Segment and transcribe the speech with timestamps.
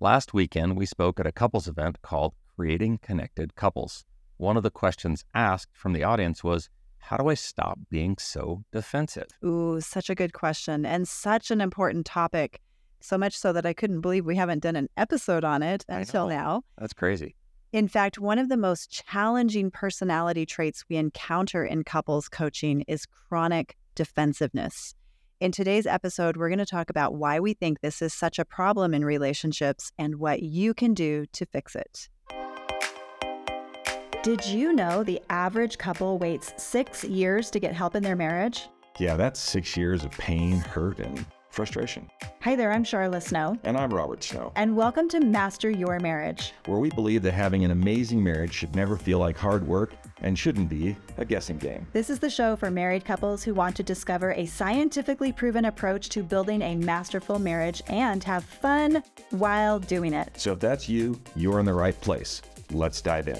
[0.00, 4.04] Last weekend, we spoke at a couples event called Creating Connected Couples.
[4.36, 8.64] One of the questions asked from the audience was, How do I stop being so
[8.72, 9.28] defensive?
[9.42, 12.60] Ooh, such a good question and such an important topic.
[13.00, 16.26] So much so that I couldn't believe we haven't done an episode on it until
[16.26, 16.64] now.
[16.76, 17.36] That's crazy.
[17.72, 23.06] In fact, one of the most challenging personality traits we encounter in couples coaching is
[23.06, 24.94] chronic defensiveness.
[25.40, 28.44] In today's episode, we're going to talk about why we think this is such a
[28.44, 32.08] problem in relationships and what you can do to fix it.
[34.22, 38.68] Did you know the average couple waits six years to get help in their marriage?
[38.98, 42.08] Yeah, that's six years of pain, hurt, and frustration.
[42.42, 46.52] Hi there, I'm Sharla Snow, And I'm Robert Snow, and welcome to Master Your Marriage.
[46.66, 50.38] where we believe that having an amazing marriage should never feel like hard work and
[50.38, 51.86] shouldn't be a guessing game.
[51.92, 56.08] This is the show for married couples who want to discover a scientifically proven approach
[56.08, 60.30] to building a masterful marriage and have fun while doing it.
[60.36, 62.40] So if that's you, you're in the right place.
[62.72, 63.38] Let's dive in.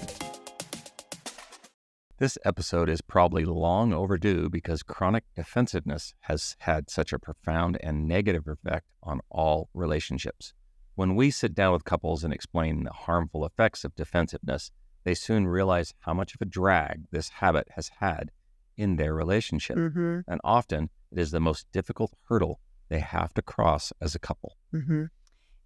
[2.18, 8.06] This episode is probably long overdue because chronic defensiveness has had such a profound and
[8.06, 10.52] negative effect on all relationships.
[10.94, 14.70] When we sit down with couples and explain the harmful effects of defensiveness,
[15.05, 18.30] they soon realize how much of a drag this habit has had
[18.77, 19.77] in their relationship.
[19.77, 20.20] Mm-hmm.
[20.27, 24.56] And often it is the most difficult hurdle they have to cross as a couple.
[24.72, 25.05] Mm-hmm.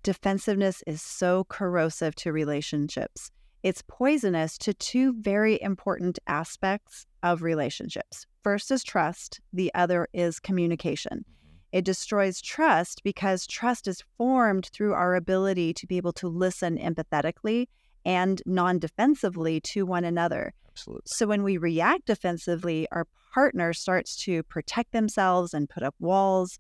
[0.03, 3.31] Defensiveness is so corrosive to relationships.
[3.63, 8.27] It's poisonous to two very important aspects of relationships.
[8.45, 11.25] First is trust, the other is communication.
[11.73, 16.79] It destroys trust because trust is formed through our ability to be able to listen
[16.79, 17.67] empathetically
[18.05, 20.55] and non defensively to one another.
[20.71, 21.03] Absolutely.
[21.07, 26.59] So when we react defensively, our partner starts to protect themselves and put up walls,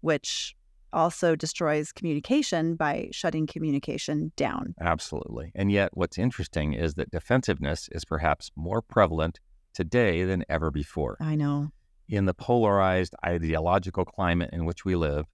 [0.00, 0.54] which
[0.92, 4.74] also destroys communication by shutting communication down.
[4.80, 5.52] Absolutely.
[5.54, 9.38] And yet, what's interesting is that defensiveness is perhaps more prevalent
[9.74, 11.18] today than ever before.
[11.20, 11.68] I know.
[12.08, 15.26] In the polarized ideological climate in which we live,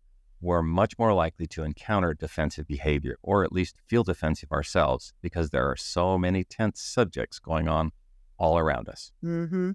[0.45, 5.51] we're much more likely to encounter defensive behavior or at least feel defensive ourselves because
[5.51, 7.91] there are so many tense subjects going on
[8.39, 9.11] all around us.
[9.23, 9.71] hmm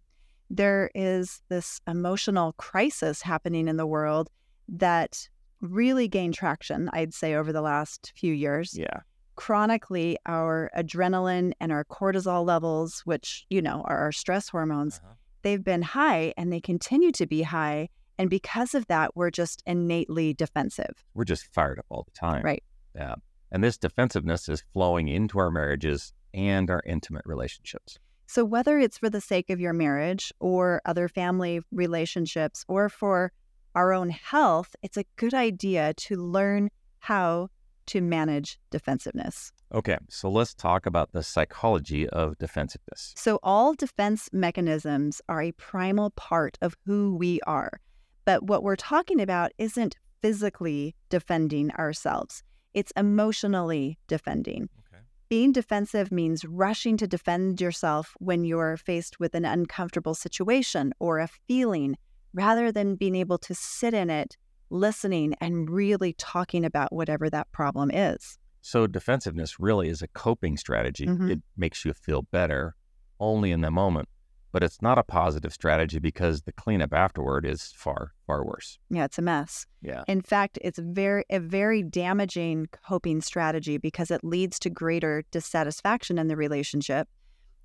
[0.49, 4.29] There is this emotional crisis happening in the world
[4.67, 5.27] that
[5.61, 8.75] really gained traction, I'd say, over the last few years.
[8.77, 8.99] Yeah.
[9.35, 15.13] Chronically, our adrenaline and our cortisol levels, which, you know, are our stress hormones, Uh-huh.
[15.43, 17.89] they've been high and they continue to be high.
[18.19, 21.05] And because of that, we're just innately defensive.
[21.13, 22.43] We're just fired up all the time.
[22.43, 22.61] Right.
[22.93, 23.15] Yeah.
[23.49, 27.97] And this defensiveness is flowing into our marriages and our intimate relationships.
[28.27, 33.31] So, whether it's for the sake of your marriage or other family relationships or for
[33.73, 36.69] our own health, it's a good idea to learn
[36.99, 37.47] how
[37.87, 39.51] to manage defensiveness.
[39.73, 43.13] Okay, so let's talk about the psychology of defensiveness.
[43.15, 47.79] So, all defense mechanisms are a primal part of who we are.
[48.29, 52.43] But what we're talking about isn't physically defending ourselves,
[52.75, 54.69] it's emotionally defending.
[54.81, 55.01] Okay.
[55.29, 61.17] Being defensive means rushing to defend yourself when you're faced with an uncomfortable situation or
[61.17, 61.97] a feeling,
[62.31, 64.37] rather than being able to sit in it,
[64.69, 68.37] listening, and really talking about whatever that problem is.
[68.61, 71.07] So, defensiveness really is a coping strategy.
[71.07, 71.31] Mhm.
[71.31, 72.75] It makes you feel better
[73.19, 74.07] only in the moment,
[74.51, 78.79] but it's not a positive strategy because the cleanup afterward is far, far worse.
[78.89, 79.65] Yeah, it's a mess.
[79.81, 80.03] Yeah.
[80.07, 86.17] In fact, it's very a very damaging coping strategy because it leads to greater dissatisfaction
[86.17, 87.07] in the relationship,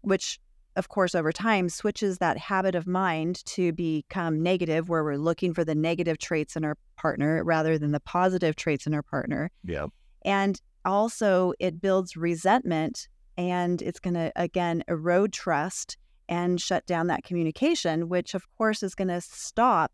[0.03, 0.39] which
[0.77, 5.55] of course over time switches that habit of mind to become negative where we're looking
[5.55, 9.51] for the negative traits in our partner rather than the positive traits in our partner.
[9.65, 9.87] Yeah.
[10.23, 15.97] And also it builds resentment and it's going to again erode trust
[16.29, 19.93] and shut down that communication, which of course is going to stop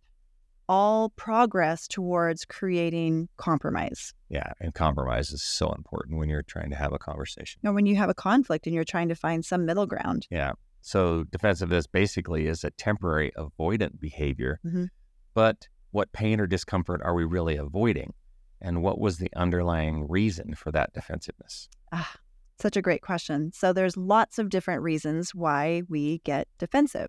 [0.68, 4.14] all progress towards creating compromise.
[4.28, 4.52] Yeah.
[4.60, 7.60] And compromise is so important when you're trying to have a conversation.
[7.64, 10.28] Or when you have a conflict and you're trying to find some middle ground.
[10.30, 10.52] Yeah.
[10.82, 14.60] So, defensiveness basically is a temporary avoidant behavior.
[14.64, 14.88] Mhm.
[15.34, 18.14] But what pain or discomfort are we really avoiding?
[18.60, 21.68] And what was the underlying reason for that defensiveness?
[21.92, 22.14] Ah,
[22.60, 23.52] such a great question.
[23.52, 27.08] So there's lots of different reasons why we get defensive.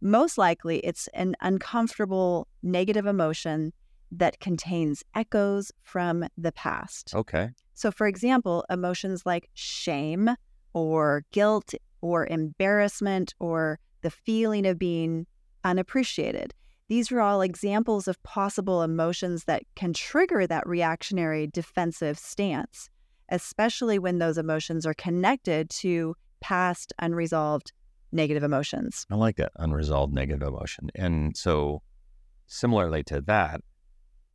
[0.00, 3.72] Most likely, it's an uncomfortable negative emotion
[4.12, 7.14] that contains echoes from the past.
[7.14, 7.50] Okay.
[7.74, 10.30] So, for example, emotions like shame
[10.72, 15.26] or guilt or embarrassment or the feeling of being
[15.64, 16.54] unappreciated.
[16.88, 22.88] These are all examples of possible emotions that can trigger that reactionary defensive stance.
[23.28, 27.72] Especially when those emotions are connected to past unresolved
[28.12, 29.06] negative emotions.
[29.10, 30.90] I like that unresolved negative emotion.
[30.94, 31.82] And so,
[32.46, 33.60] similarly to that,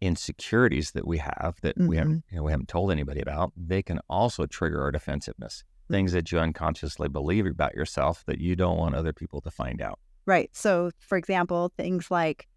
[0.01, 2.31] insecurities that we have that we haven't Mhm.
[2.31, 5.63] you know, we haven't told anybody about, they can also trigger our defensiveness.
[5.89, 9.81] Things that you unconsciously believe about yourself that you don't want other people to find
[9.81, 9.99] out.
[10.25, 10.49] Right.
[10.53, 12.47] So, for example, things like,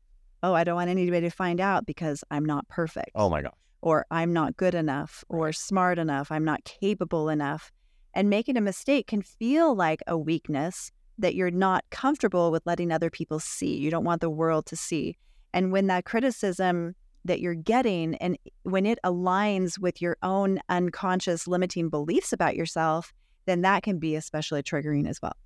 [0.42, 3.10] oh, I don't want anybody to find out because I'm not perfect.
[3.14, 3.52] Oh my gosh.
[3.86, 7.70] Or I'm not good enough or smart enough, I'm not capable enough.
[8.14, 12.90] And making a mistake can feel like a weakness that you're not comfortable with letting
[12.90, 13.76] other people see.
[13.76, 15.16] You don't want the world to see.
[15.54, 16.96] And when that criticism
[17.26, 23.14] that you're getting and when it aligns with your own unconscious limiting beliefs about yourself,
[23.44, 25.36] then that can be especially triggering as well.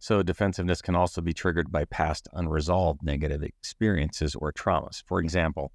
[0.00, 5.04] So, defensiveness can also be triggered by past unresolved negative experiences or traumas.
[5.06, 5.70] For example,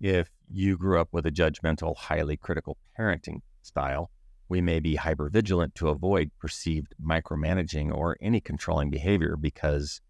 [0.00, 4.10] if you grew up with a judgmental, highly critical parenting style,
[4.48, 10.00] we may be hypervigilant to avoid perceived micromanaging or any controlling behavior because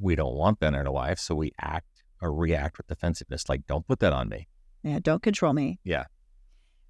[0.00, 1.18] we don't want that in our life.
[1.18, 4.48] So, we act or react with defensiveness, like, don't put that on me.
[4.82, 5.78] Yeah, don't control me.
[5.84, 6.04] Yeah.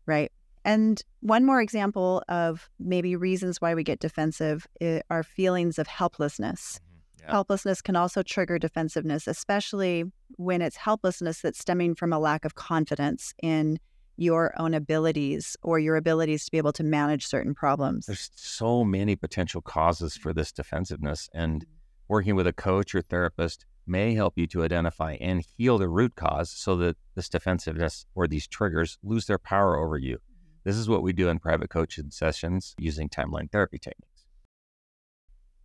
[0.07, 0.33] Right.
[0.65, 5.87] And one more example of maybe reasons why we get defensive eh, are feelings of
[5.87, 6.81] helplessness.
[6.81, 6.94] Mm-hmm.
[7.25, 7.33] Yeah.
[7.33, 10.05] Helplessness can also trigger defensiveness, especially
[10.37, 13.79] when it's helplessness that's stemming from a lack of confidence in
[14.17, 18.07] your own abilities or your abilities to be able to manage certain problems.
[18.07, 21.73] There's so many potential causes for this defensiveness, and mm-hmm.
[22.09, 26.15] working with a coach or therapist may help you to identify and heal the root
[26.15, 30.17] cause so that this defensiveness or these triggers lose their power over you.
[30.17, 30.57] Mm-hmm.
[30.65, 34.14] This is what we do in private coaching sessions using timeline therapy techniques.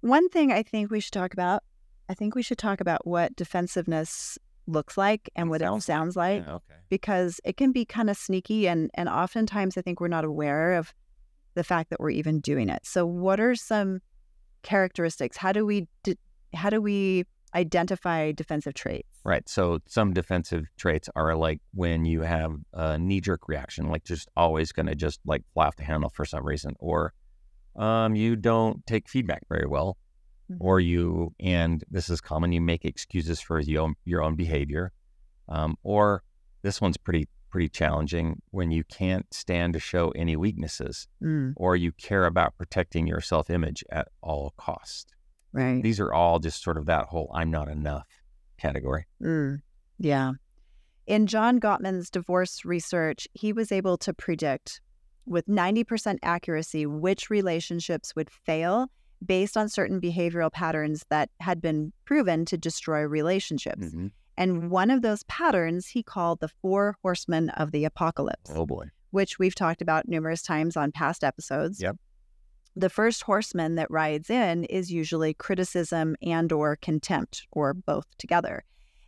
[0.02, 1.64] One thing I think we should talk about,
[2.08, 4.38] I think we should talk about what defensiveness
[4.68, 6.44] looks like and what Sounds it sounds like.
[6.46, 6.76] Yeah, okay.
[6.90, 10.74] because it can be kind of sneaky and and oftentimes I think we're not aware
[10.74, 10.94] of
[11.56, 12.86] the fact that we're even doing it.
[12.86, 14.00] So what are some
[14.62, 15.38] characteristics?
[15.38, 16.16] How do we d
[16.54, 17.26] how do we
[17.56, 19.08] identify defensive traits?
[19.24, 19.48] Right.
[19.50, 24.30] So some defensive traits are like when you have a knee jerk reaction, like just
[24.38, 27.14] always going to just like fly off the handle for some reason, or
[27.80, 29.98] um, you don't take feedback very well,
[30.52, 30.58] Mhm.
[30.60, 34.92] or you, and this is common, you make excuses for your own, your own behavior.
[35.48, 36.24] Um, or
[36.62, 41.76] this one's pretty, pretty challenging when you can't stand to show any weaknesses Mm, or
[41.76, 45.16] you care about protecting your self image at all cost.
[45.52, 45.82] right.
[45.82, 48.08] These are all just sort of that whole I'm not enough
[48.58, 49.08] category.
[49.22, 49.62] Mm,
[49.98, 50.34] yeah.
[51.08, 54.80] In John Gottman's divorce research, he was able to predict
[55.26, 58.88] with 90% accuracy which relationships would fail
[59.26, 63.88] based on certain behavioral patterns that had been proven to destroy relationships.
[63.88, 64.12] Mhm.
[64.38, 68.86] And one of those patterns he called the four horsemen of the apocalypse, Oh boy.
[69.12, 71.82] which we've talked about numerous times on past episodes.
[71.82, 71.98] Yep.
[72.76, 78.64] The first horseman that rides in is usually criticism and or contempt or both together.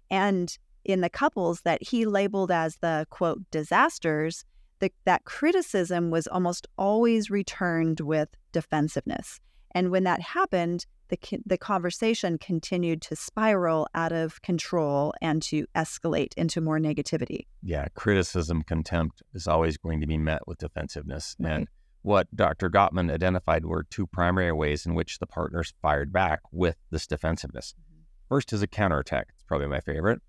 [0.10, 4.44] And in the couples that he labeled as the quote disasters,
[4.82, 9.40] the, that criticism was almost always returned with defensiveness.
[9.74, 15.66] And when that happened, the, the conversation continued to spiral out of control and to
[15.76, 17.46] escalate into more negativity.
[17.62, 21.36] yeah, criticism, contempt is always going to be met with defensiveness.
[21.40, 21.54] Right.
[21.54, 21.68] And
[22.02, 22.70] what Dr.
[22.70, 27.76] Gottman identified were two primary ways in which the partners fired back with this defensiveness.
[27.80, 28.02] Mm-hmm.
[28.28, 29.28] First is a counterattack.
[29.36, 30.22] It's probably my favorite.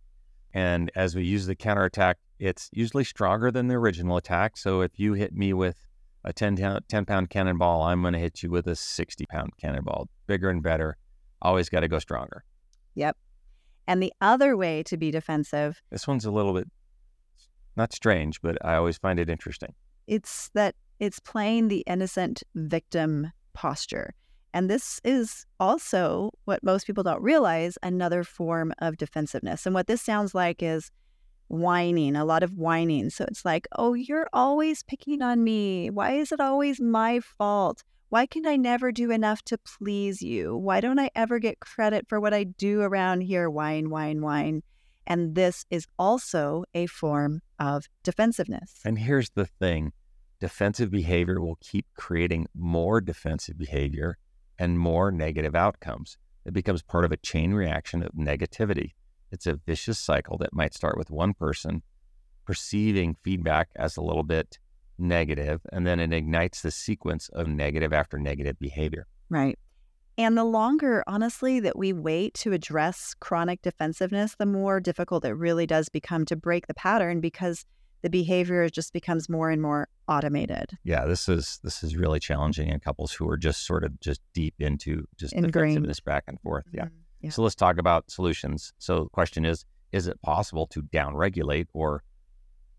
[0.52, 4.56] And as we use the counterattack, it's usually stronger than the original attack.
[4.56, 5.86] So if you hit me with
[6.24, 10.08] a 10, 10 pound cannonball, I'm going to hit you with a 60 pound cannonball.
[10.26, 10.96] Bigger and better.
[11.40, 12.44] Always got to go stronger.
[12.96, 13.16] Yep.
[13.86, 16.68] And the other way to be defensive, This one's a little bit
[17.76, 19.72] not strange, but I always find it interesting.
[20.06, 24.14] it's that it's playing the innocent victim posture.
[24.52, 29.64] And this is also what most people don't realize another form of defensiveness.
[29.64, 30.90] And what this sounds like is
[31.52, 33.10] whining, a lot of whining.
[33.10, 35.90] So it's like, oh, you're always picking on me.
[35.90, 37.84] Why is it always my fault?
[38.08, 40.56] Why can I never do enough to please you?
[40.56, 43.50] Why don't I ever get credit for what I do around here?
[43.50, 44.62] Whine, whine, whine.
[45.06, 48.80] And this is also a form of defensiveness.
[48.84, 49.92] And here's the thing
[50.40, 54.16] defensive behavior will keep creating more defensive behavior
[54.58, 56.16] and more negative outcomes.
[56.44, 58.92] It becomes part of a chain reaction of negativity.
[59.32, 61.82] It's a vicious cycle that might start with one person
[62.44, 64.58] perceiving feedback as a little bit
[64.98, 69.06] negative, and then it ignites the sequence of negative after negative behavior.
[69.30, 69.58] Right.
[70.18, 75.32] And the longer, honestly, that we wait to address chronic defensiveness, the more difficult it
[75.32, 77.64] really does become to break the pattern because
[78.02, 80.76] the behavior just becomes more and more automated.
[80.84, 84.20] Yeah, this is this is really challenging in couples who are just sort of just
[84.34, 85.52] deep into just Ingrained.
[85.52, 86.64] defensiveness back and forth.
[86.72, 86.86] Yeah.
[86.86, 86.96] Mm-hmm.
[87.22, 87.30] Yeah.
[87.30, 88.72] So let's talk about solutions.
[88.78, 92.02] So the question is, is it possible to downregulate or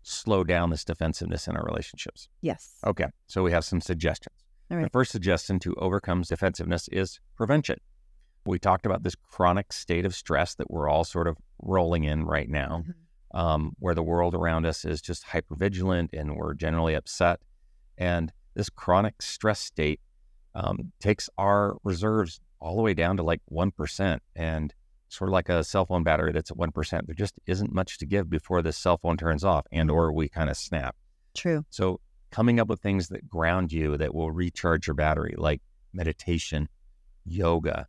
[0.02, 2.28] slow down this defensiveness in our relationships?
[2.42, 2.74] Yes.
[2.86, 3.06] Okay.
[3.26, 4.34] So we have some suggestions.
[4.70, 7.78] All The first suggestion to overcome defensiveness is prevention.
[8.46, 12.24] We talked about this chronic state of stress that we're all sort of rolling in
[12.24, 13.38] right now, Mhm.
[13.38, 17.40] um, where the world around us is just hypervigilant and we're generally upset.
[17.96, 20.00] And this chronic stress state
[20.56, 24.18] um, takes our reserves all the way down to like 1%.
[24.36, 24.74] And
[25.08, 28.06] sort of like a cell phone battery that's at 1%, there just isn't much to
[28.06, 30.96] give before this cell phone turns off and or we kind of snap.
[31.34, 31.64] True.
[31.70, 36.68] So coming up with things that ground you that will recharge your battery, like meditation,
[37.24, 37.86] yoga,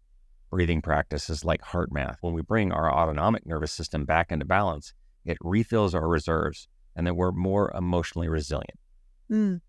[0.51, 2.17] breathing practices like HeartMath.
[2.21, 4.93] When we bring our autonomic nervous system back into balance,
[5.25, 8.79] it refills our reserves and then we're more emotionally resilient.
[9.31, 9.61] Mm,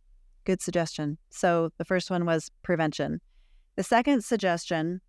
[0.44, 1.18] good suggestion.
[1.30, 3.20] So the first one was prevention.
[3.76, 5.00] The second suggestion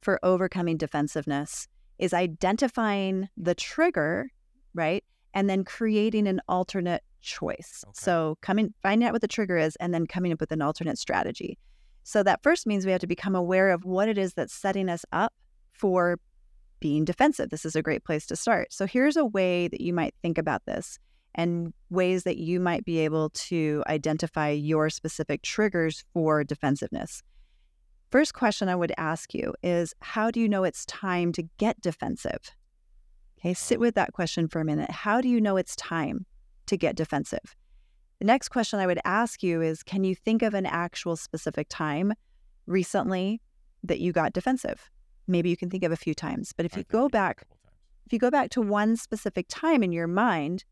[0.00, 1.66] for overcoming defensiveness
[1.98, 4.30] is identifying the trigger,
[4.74, 5.04] right?
[5.32, 7.82] And then creating an alternate choice.
[7.86, 7.92] Okay.
[7.94, 10.98] So coming finding out what the trigger is and then coming up with an alternate
[10.98, 11.58] strategy.
[12.04, 14.88] So that first means we have to become aware of what it is that's setting
[14.88, 15.32] us up
[15.72, 16.18] for
[16.80, 17.48] being defensive.
[17.48, 18.72] This is a great place to start.
[18.72, 20.98] So here's a way that you might think about this
[21.34, 27.22] and ways that you might be able to identify your specific triggers for defensiveness.
[28.14, 31.80] First question I would ask you is how do you know it's time to get
[31.80, 32.52] defensive?
[33.40, 34.88] Okay, sit with that question for a minute.
[34.88, 36.24] How do you know it's time
[36.66, 37.56] to get defensive?
[38.20, 41.66] The next question I would ask you is can you think of an actual specific
[41.68, 42.12] time
[42.68, 43.40] recently
[43.82, 44.88] that you got defensive?
[45.26, 47.42] Maybe you can think of a few times, but if you go back
[48.06, 50.62] if you go back to one specific time in your mind,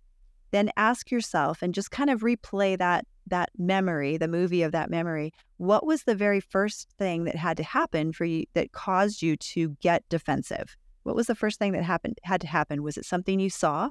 [0.53, 4.91] then ask yourself and just kind of replay that that memory, the movie of that
[4.91, 5.33] memory.
[5.57, 9.37] What was the very first thing that had to happen for you that caused you
[9.37, 10.77] to get defensive?
[11.05, 12.83] What was the first thing that happened had to happen?
[12.83, 13.91] Was it something you saw?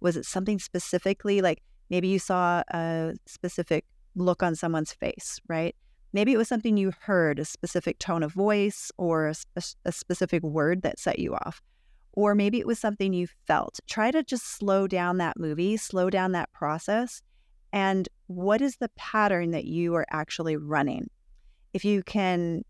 [0.00, 3.84] Was it something specifically like maybe you saw a specific
[4.14, 5.74] look on someone's face, right?
[6.12, 9.32] Maybe it was something you heard, a specific tone of voice or
[9.86, 11.62] a specific word that set you off
[12.12, 13.80] or maybe it was something you felt.
[13.88, 17.22] Try to just slow down that movie, slow down that process.
[17.72, 21.10] And what is the pattern that you are actually running?
[21.74, 22.62] If you can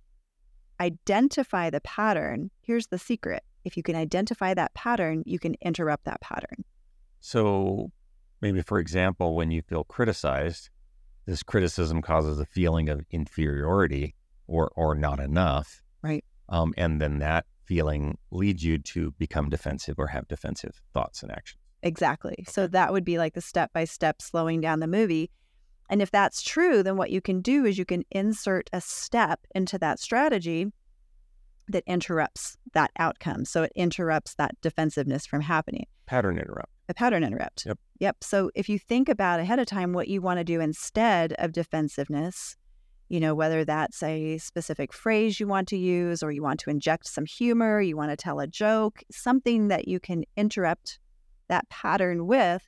[0.80, 3.42] identify the pattern, here's the secret.
[3.66, 6.64] If you can identify that pattern, you can interrupt that pattern.
[7.20, 7.92] So
[8.40, 10.70] maybe, for example, when you feel criticized,
[11.26, 14.14] this criticism causes a feeling of inferiority
[14.46, 15.82] or, or not enough.
[16.00, 16.24] Right.
[16.48, 21.30] Um, and then that feeling leads you to become defensive or have defensive thoughts and
[21.30, 21.60] actions.
[21.82, 22.44] Exactly.
[22.48, 25.30] So that would be like the step by step slowing down the movie.
[25.90, 29.40] And if that's true, then what you can do is you can insert a step
[29.54, 30.68] into that strategy
[31.68, 33.44] that interrupts that outcome.
[33.44, 35.86] So it interrupts that defensiveness from happening.
[36.06, 36.70] Pattern interrupt.
[36.88, 37.66] a pattern interrupt.
[37.66, 37.78] Yep.
[38.00, 38.16] Yep.
[38.22, 41.52] So if you think about ahead of time what you want to do instead of
[41.52, 42.56] defensiveness,
[43.08, 46.70] you know, whether that's a specific phrase you want to use or you want to
[46.70, 50.98] inject some humor, you want to tell a joke, something that you can interrupt
[51.48, 52.62] that pattern with,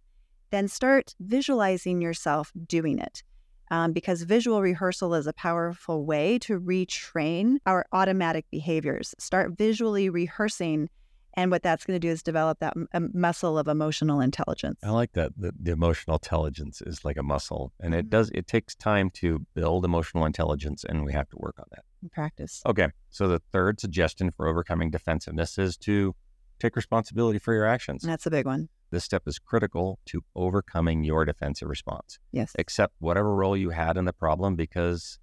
[0.52, 3.24] then start visualizing yourself doing it.
[3.70, 9.14] Um, because visual rehearsal is a powerful way to retrain our automatic behaviors.
[9.18, 10.88] Start visually rehearsing
[11.34, 14.78] and what that's going to do is develop that m- muscle of emotional intelligence.
[14.84, 15.32] I like that.
[15.38, 18.10] The, the emotional intelligence is like a muscle, and it Mhm.
[18.10, 18.30] does.
[18.34, 21.84] It takes time to build emotional intelligence, and we have to work on that.
[22.12, 22.60] Practice.
[22.66, 22.88] Okay.
[23.08, 26.14] So the third suggestion for overcoming defensiveness is to
[26.62, 28.02] take responsibility for your actions.
[28.02, 28.68] That's a big one.
[28.90, 32.18] This step is critical to overcoming your defensive response.
[32.30, 32.52] Yes.
[32.58, 35.18] Accept whatever role you had in the problem because,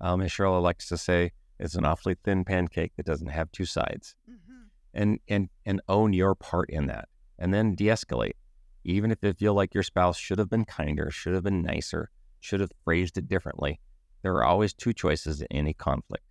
[0.00, 3.64] um, as Sharla likes to say, it's an awfully thin pancake that doesn't have two
[3.64, 4.14] sides.
[4.92, 7.08] And and and own your part in that,
[7.38, 8.36] and then de-escalate.
[8.82, 12.08] Even if you feel like your spouse should have been kinder, should have been nicer,
[12.40, 13.78] should have phrased it differently,
[14.22, 16.24] there are always two choices in any conflict: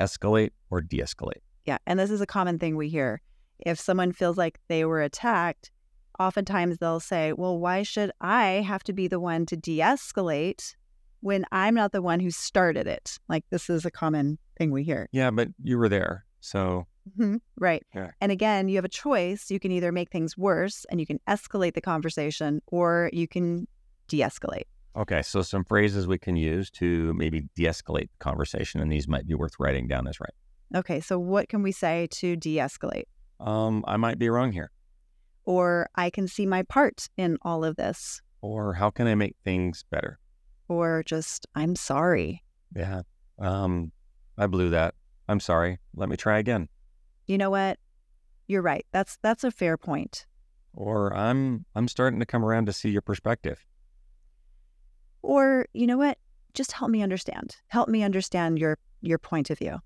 [0.00, 1.42] escalate or de-escalate.
[1.66, 1.76] Yeah.
[1.86, 3.20] And this is a common thing we hear.
[3.60, 5.70] If someone feels like they were attacked,
[6.18, 10.74] oftentimes they'll say, Well, why should I have to be the one to de escalate
[11.20, 13.18] when I'm not the one who started it?
[13.28, 15.08] Like, this is a common thing we hear.
[15.12, 16.86] Yeah, but you were there, so
[17.16, 17.40] Mhm.
[17.56, 17.84] Right.
[17.94, 18.10] Yeah.
[18.20, 19.48] And again, you have a choice.
[19.48, 23.68] You can either make things worse and you can escalate the conversation, or you can
[24.08, 24.64] de escalate.
[24.96, 29.26] Okay, so some phrases we can use to maybe de-escalate the conversation, and these might
[29.26, 30.32] be worth writing down as right.
[30.74, 31.00] Okay.
[31.00, 33.04] So, what can we say to de escalate?
[33.40, 34.70] Um, I might be wrong here.
[35.44, 38.20] Or I can see my part in all of this.
[38.40, 40.18] Or how can I make things better?
[40.68, 42.42] Or just, I'm sorry.
[42.74, 43.02] Yeah.
[43.38, 43.92] Um,
[44.38, 44.94] I blew that.
[45.28, 45.78] I'm sorry.
[45.94, 46.68] Let me try again.
[47.26, 47.78] You know what?
[48.48, 48.86] You're right.
[48.92, 50.26] That's that's a fair point.
[50.74, 53.64] Or I'm I'm starting to come around to see your perspective.
[55.22, 56.18] Or, you know what?
[56.54, 57.56] Just help me understand.
[57.68, 59.78] Help me understand your your point of view.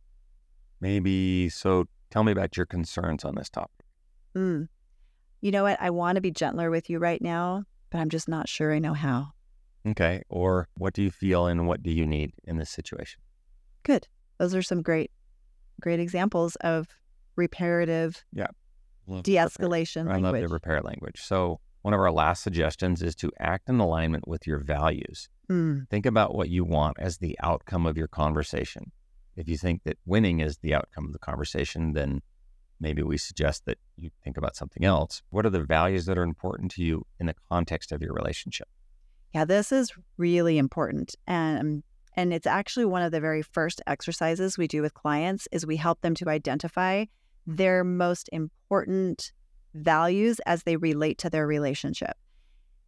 [0.81, 3.87] Maybe so tell me about your concerns on this topic.
[4.37, 4.69] Mm.
[5.41, 5.81] You know what?
[5.81, 8.79] I want to be gentler with you right now, but I'm just not sure I
[8.79, 9.29] know how.
[9.87, 10.23] Okay.
[10.29, 13.21] Or what do you feel and what do you need in this situation?
[13.83, 14.07] Good.
[14.39, 15.11] Those are some great,
[15.81, 16.89] great examples of
[17.37, 18.49] reparative Yeah.
[19.07, 19.47] Love de repair.
[19.49, 21.21] escalation I love the repair language.
[21.23, 25.29] So one of our last suggestions is to act in alignment with your values.
[25.51, 28.93] Mm, Think about what you want as the outcome of your conversation.
[29.37, 32.21] If you think that winning is the outcome of the conversation, then
[32.81, 35.23] maybe we suggest that you think about something else.
[35.31, 38.69] What are the values that are important to you in the context of your relationship?
[39.35, 41.15] Yeah, this is really important.
[41.27, 41.83] And
[42.17, 45.77] and it's actually one of the very first exercises we do with clients is we
[45.77, 47.05] help them to identify
[47.47, 49.33] their most important
[49.75, 52.17] values as they relate to their relationship.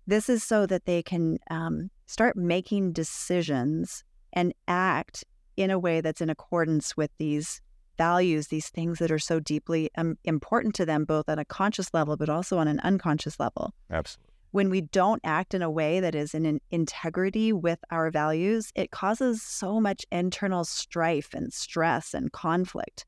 [0.06, 5.24] This is so that they can um, start making decisions and act
[5.56, 7.60] in a way that's in accordance with these
[7.98, 11.92] values, these things that are so deeply um, important to them, both on a conscious
[11.92, 14.32] level, but also on an unconscious level Absolutely.
[14.50, 18.72] when we don't act in a way that is in an integrity with our values,
[18.74, 23.06] it causes so much internal strife and stress and conflict.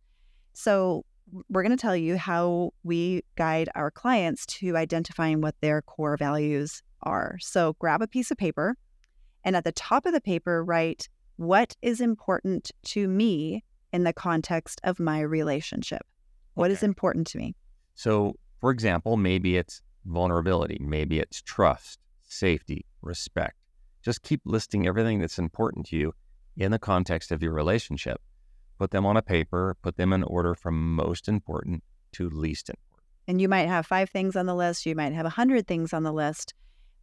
[0.52, 1.04] So,
[1.48, 6.18] we're going to tell you how we guide our clients to identifying what their core
[6.18, 7.38] values are.
[7.40, 8.76] So, grab a piece of paper
[9.44, 14.12] and at the top of the paper, write what is important to me in the
[14.12, 16.02] context of my relationship.
[16.54, 16.86] What is Okay.
[16.86, 17.54] important to me?
[17.94, 23.56] So, for example, maybe it's vulnerability, maybe it's trust, safety, respect.
[24.02, 26.14] Just keep listing everything that's important to you
[26.56, 28.20] in the context of your relationship.
[28.78, 31.82] Put them on a paper, put them in order from most important
[32.12, 33.00] to least important.
[33.26, 35.92] And you might have five things on the list, you might have a hundred things
[35.92, 36.52] on the list.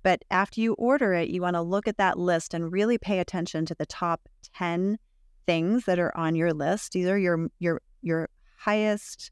[0.04, 3.20] But after you order it, you want to look at that list and really pay
[3.20, 4.98] attention to the top 10
[5.46, 6.94] things that are on your list.
[6.94, 9.32] These are your your your highest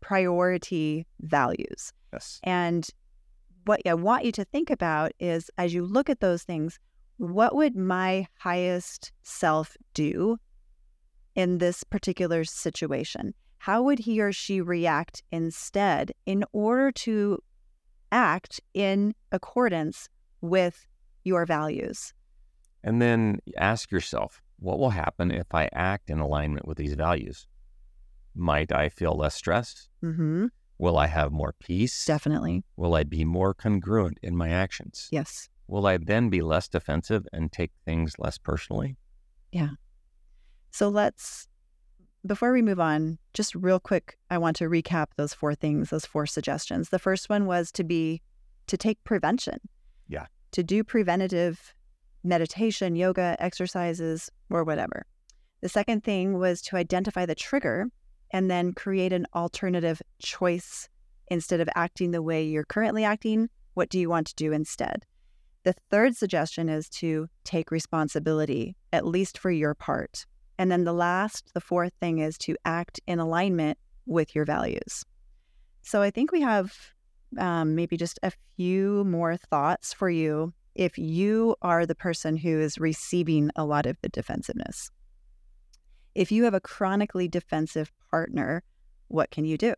[0.00, 1.92] priority values.
[2.12, 2.40] Yes.
[2.42, 2.86] And
[3.64, 6.78] what I want you to think about is as you look at those things,
[7.18, 10.38] what would my highest self do
[11.34, 13.34] in this particular situation?
[13.58, 17.38] How would he or she react instead in order to
[18.12, 20.08] act in accordance
[20.40, 20.86] with
[21.24, 22.14] your values?
[22.84, 27.46] And then ask yourself, what will happen if I act in alignment with these values?
[28.34, 29.88] Might I feel less stressed?
[30.04, 30.46] Mm-hmm.
[30.78, 32.04] Will I have more peace?
[32.04, 32.64] Definitely.
[32.76, 35.08] Will I be more congruent in my actions?
[35.10, 35.48] Yes.
[35.68, 38.96] Will I then be less defensive and take things less personally?
[39.52, 39.70] Yeah.
[40.70, 41.46] So let's,
[42.26, 46.06] before we move on, just real quick, I want to recap those four things, those
[46.06, 46.88] four suggestions.
[46.88, 48.22] The first one was to be,
[48.68, 49.58] to take prevention.
[50.08, 50.26] Yeah.
[50.52, 51.74] To do preventative
[52.22, 55.06] meditation, yoga, exercises, or whatever.
[55.60, 57.86] The second thing was to identify the trigger
[58.30, 60.88] and then create an alternative choice
[61.28, 63.48] instead of acting the way you're currently acting.
[63.74, 65.04] What do you want to do instead?
[65.64, 70.26] The third suggestion is to take responsibility, at least for your part.
[70.58, 75.04] And then the last, the fourth thing is to act in alignment with your values.
[75.82, 76.74] So I think we have
[77.38, 82.60] um, maybe just a few more thoughts for you if you are the person who
[82.60, 84.90] is receiving a lot of the defensiveness.
[86.14, 88.62] If you have a chronically defensive partner,
[89.08, 89.74] what can you do?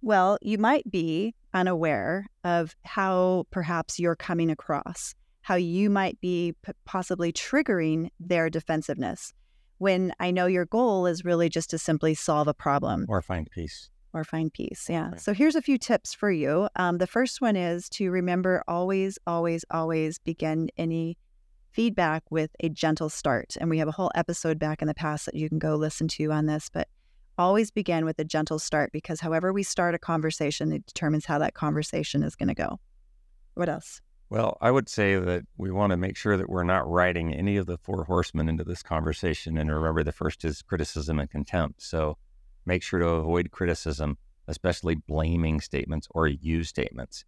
[0.00, 6.54] Well, you might be unaware of how perhaps you're coming across, how you might be
[6.62, 9.32] p- possibly triggering their defensiveness
[9.78, 13.48] when I know your goal is really just to simply solve a problem Or find
[13.50, 13.90] peace?
[14.14, 14.86] or find peace.
[14.88, 15.10] Yeah.
[15.10, 15.20] Right.
[15.20, 16.68] So here's a few tips for you.
[16.76, 21.16] Um, the first one is to remember always, always, always begin any
[21.70, 23.54] feedback with a gentle start.
[23.60, 26.08] And we have a whole episode back in the past that you can go listen
[26.08, 26.88] to on this, but
[27.36, 31.38] always begin with a gentle start because however we start a conversation, it determines how
[31.38, 32.80] that conversation is going to go.
[33.54, 34.00] What else?
[34.30, 37.56] Well, I would say that we want to make sure that we're not writing any
[37.56, 39.56] of the four horsemen into this conversation.
[39.56, 41.82] And remember, the first is criticism and contempt.
[41.82, 42.18] So
[42.66, 47.24] make sure to avoid criticism, especially blaming statements or you statements.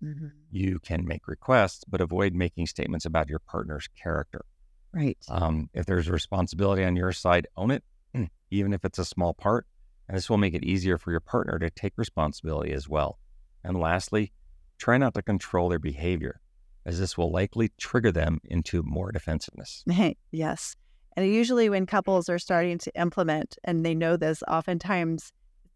[0.51, 4.45] You can make requests, but avoid making statements about your partner's character.
[4.93, 5.17] Right.
[5.29, 7.85] Um, if there's a responsibility on your side, own it,
[8.51, 9.67] even if it's a small part.
[10.07, 13.19] And this will make it easier for your partner to take responsibility as well.
[13.63, 14.33] And lastly,
[14.77, 16.41] try not to control their behavior,
[16.87, 19.85] as this will likely trigger them into more defensiveness.
[20.33, 20.77] yes.
[21.17, 25.33] And usually, when couples are starting to implement and they know this, oftentimes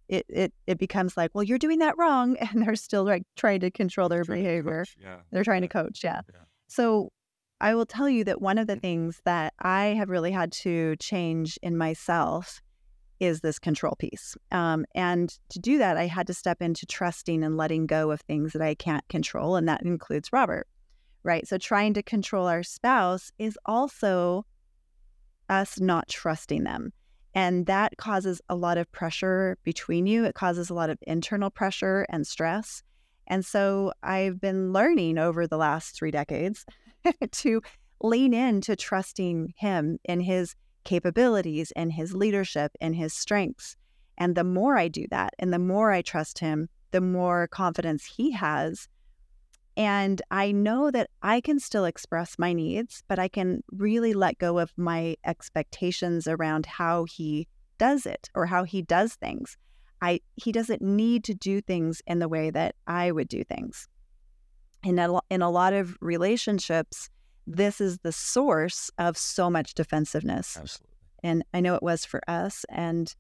[0.09, 2.37] it, it, it becomes like, well, you're doing that wrong.
[2.41, 4.85] And they're still like trying to control their Trying behavior.
[5.01, 5.17] yeah.
[5.33, 5.69] They're trying Yeah.
[5.69, 6.05] to coach.
[6.05, 6.21] Yeah.
[6.33, 6.41] Yeah.
[6.69, 7.11] So
[7.61, 10.97] I will tell you that one of the things that I have really had to
[10.97, 12.61] change in myself
[13.21, 14.37] is this control piece.
[14.53, 18.21] Um, and to do that, I had to step into trusting and letting go of
[18.23, 19.57] things that I can't control.
[19.57, 20.67] And that includes Robert,
[21.25, 21.47] right?
[21.49, 24.47] So trying to control our spouse is also
[25.49, 26.93] us not trusting them.
[27.35, 30.25] And that causes a lot of pressure between you.
[30.25, 32.83] It causes a lot of internal pressure and stress.
[33.27, 36.65] And so I've been learning over the last three decades
[37.31, 37.61] to
[38.01, 43.77] lean into trusting him in his capabilities and his leadership and his strengths.
[44.19, 48.05] And the more I do that and the more I trust him, the more confidence
[48.05, 48.87] he has.
[49.77, 54.39] And I know that I can still express my needs, but I can really let
[54.39, 59.57] go of my expectations around how he does it or how he does things.
[60.01, 63.89] I he doesn't need to do things in the way that I would do things.
[64.85, 67.09] In a, in a lot of relationships,
[67.47, 70.57] this is the source of so much defensiveness.
[70.57, 70.95] Absolutely.
[71.23, 72.67] And I know it was for us.
[72.69, 73.13] And,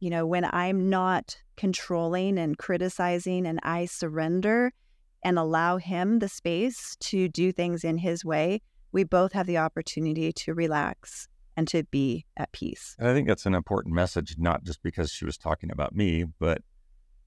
[0.00, 4.72] you know, when I'm not controlling and criticizing and I surrender
[5.22, 8.60] and allow him the space to do things in his way,
[8.92, 12.96] we both have the opportunity to relax and to be at peace.
[12.98, 16.24] And I think that's an important message, not just because she was talking about me,
[16.38, 16.62] but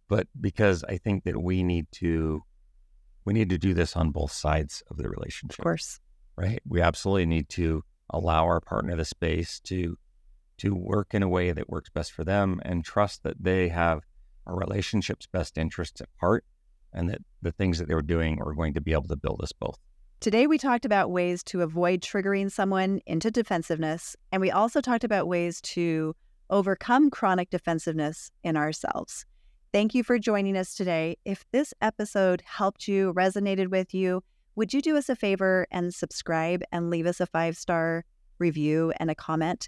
[0.08, 2.44] but because I think that we need to
[3.26, 5.60] we need to do this on both sides of the relationship.
[5.60, 6.00] Of course.
[6.36, 6.60] Right.
[6.68, 9.98] We absolutely need to allow our partner the space to
[10.58, 14.02] to work in a way that works best for them and trust that they have
[14.48, 16.46] our relationship's best interests at heart
[16.96, 19.42] and that the things that they were doing are going to be able to build
[19.44, 19.78] us both.
[20.22, 25.04] Today, we talked about ways to avoid triggering someone into defensiveness, and we also talked
[25.04, 26.16] about ways to
[26.50, 29.26] overcome chronic defensiveness in ourselves.
[29.72, 31.18] Thank you for joining us today.
[31.26, 34.24] If this episode helped you, resonated with you,
[34.56, 38.06] would you do us a favor and subscribe and leave us a five star
[38.40, 39.68] review and a comment?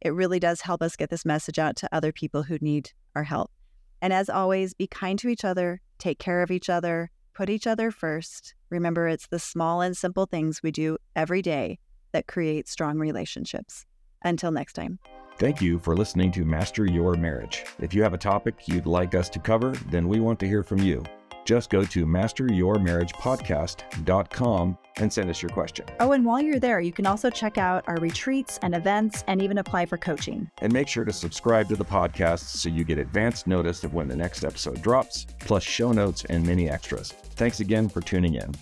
[0.00, 3.22] It really does help us get this message out to other people who need our
[3.22, 3.50] help.
[4.04, 7.66] And as always, be kind to each other, take care of each other, put each
[7.66, 8.54] other first.
[8.68, 11.78] Remember, it's the small and simple things we do every day
[12.12, 13.86] that create strong relationships.
[14.22, 14.98] Until next time.
[15.38, 17.64] Thank you for listening to Master Your Marriage.
[17.80, 20.62] If you have a topic you'd like us to cover, then we want to hear
[20.62, 21.02] from you.
[21.44, 25.84] Just go to masteryourmarriagepodcast.com and send us your question.
[26.00, 29.42] Oh, and while you're there, you can also check out our retreats and events and
[29.42, 30.50] even apply for coaching.
[30.58, 34.08] And make sure to subscribe to the podcast so you get advance notice of when
[34.08, 37.12] the next episode drops, plus show notes and many extras.
[37.12, 38.52] Thanks again for tuning in.